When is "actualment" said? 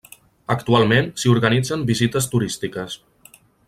0.53-1.11